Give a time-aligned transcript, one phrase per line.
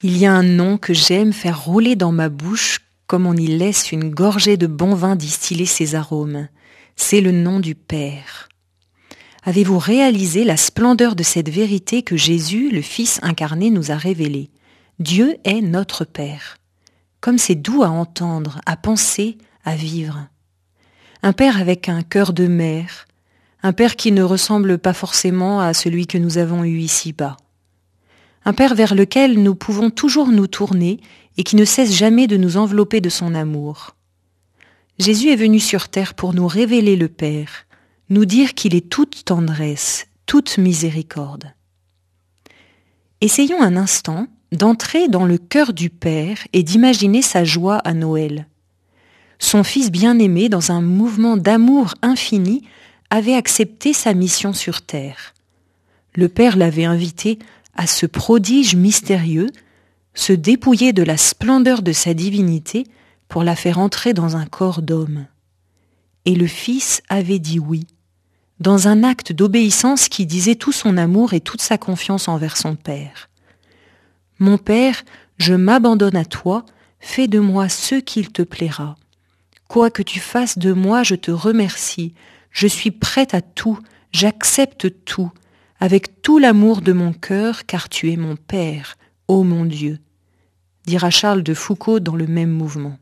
[0.00, 3.48] Il y a un nom que j'aime faire rouler dans ma bouche comme on y
[3.48, 6.46] laisse une gorgée de bon vin distiller ses arômes.
[6.94, 8.48] C'est le nom du Père.
[9.42, 14.50] Avez-vous réalisé la splendeur de cette vérité que Jésus, le Fils incarné, nous a révélée?
[15.00, 16.58] Dieu est notre Père.
[17.20, 20.28] Comme c'est doux à entendre, à penser, à vivre.
[21.24, 23.08] Un Père avec un cœur de mère,
[23.64, 27.36] un Père qui ne ressemble pas forcément à celui que nous avons eu ici-bas
[28.44, 31.00] un Père vers lequel nous pouvons toujours nous tourner
[31.36, 33.94] et qui ne cesse jamais de nous envelopper de son amour.
[34.98, 37.66] Jésus est venu sur terre pour nous révéler le Père,
[38.10, 41.52] nous dire qu'il est toute tendresse, toute miséricorde.
[43.20, 48.46] Essayons un instant d'entrer dans le cœur du Père et d'imaginer sa joie à Noël.
[49.38, 52.64] Son Fils bien-aimé, dans un mouvement d'amour infini,
[53.10, 55.34] avait accepté sa mission sur terre.
[56.14, 57.38] Le Père l'avait invité
[57.78, 59.46] à ce prodige mystérieux,
[60.12, 62.84] se dépouiller de la splendeur de sa divinité
[63.28, 65.26] pour la faire entrer dans un corps d'homme.
[66.24, 67.86] Et le Fils avait dit oui,
[68.58, 72.74] dans un acte d'obéissance qui disait tout son amour et toute sa confiance envers son
[72.74, 73.30] Père.
[74.40, 75.04] Mon Père,
[75.36, 76.66] je m'abandonne à toi,
[76.98, 78.96] fais de moi ce qu'il te plaira.
[79.68, 82.12] Quoi que tu fasses de moi, je te remercie,
[82.50, 83.78] je suis prête à tout,
[84.10, 85.30] j'accepte tout,
[85.80, 88.96] avec tout l'amour de mon cœur, car tu es mon Père,
[89.28, 89.98] ô mon Dieu,
[90.86, 92.98] dira Charles de Foucault dans le même mouvement.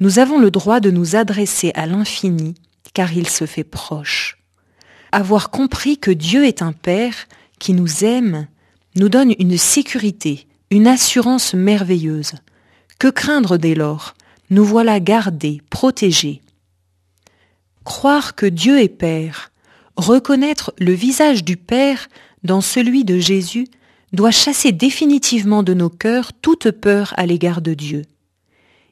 [0.00, 2.54] Nous avons le droit de nous adresser à l'infini,
[2.94, 4.38] car il se fait proche.
[5.12, 7.14] Avoir compris que Dieu est un Père
[7.58, 8.46] qui nous aime
[8.96, 12.34] nous donne une sécurité, une assurance merveilleuse.
[12.98, 14.14] Que craindre dès lors?
[14.50, 16.42] Nous voilà gardés, protégés.
[17.84, 19.50] Croire que Dieu est Père,
[19.96, 22.08] reconnaître le visage du Père
[22.42, 23.66] dans celui de Jésus
[24.12, 28.02] doit chasser définitivement de nos cœurs toute peur à l'égard de Dieu.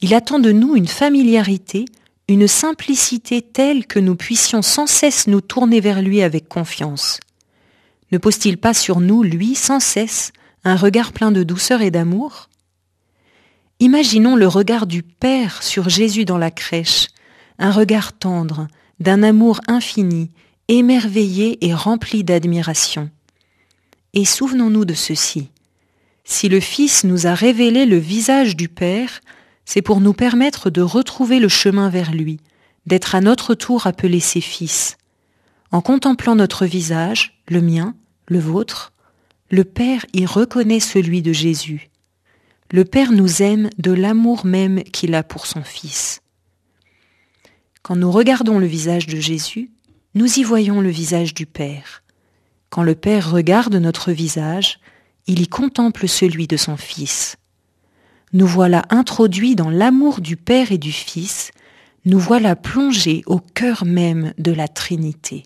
[0.00, 1.86] Il attend de nous une familiarité,
[2.28, 7.18] une simplicité telle que nous puissions sans cesse nous tourner vers lui avec confiance.
[8.12, 10.32] Ne pose-t-il pas sur nous, lui, sans cesse,
[10.64, 12.48] un regard plein de douceur et d'amour?
[13.80, 17.08] Imaginons le regard du Père sur Jésus dans la crèche,
[17.58, 18.68] un regard tendre,
[19.00, 20.30] d'un amour infini,
[20.68, 23.10] émerveillé et rempli d'admiration.
[24.12, 25.48] Et souvenons-nous de ceci.
[26.24, 29.20] Si le Fils nous a révélé le visage du Père,
[29.64, 32.38] c'est pour nous permettre de retrouver le chemin vers lui,
[32.86, 34.96] d'être à notre tour appelés ses fils.
[35.72, 37.94] En contemplant notre visage, le mien,
[38.26, 38.92] le vôtre,
[39.50, 41.90] le Père y reconnaît celui de Jésus.
[42.70, 46.20] Le Père nous aime de l'amour même qu'il a pour son Fils.
[47.82, 49.70] Quand nous regardons le visage de Jésus,
[50.18, 52.02] nous y voyons le visage du Père.
[52.70, 54.80] Quand le Père regarde notre visage,
[55.28, 57.36] il y contemple celui de son Fils.
[58.32, 61.52] Nous voilà introduits dans l'amour du Père et du Fils,
[62.04, 65.44] nous voilà plongés au cœur même de la Trinité.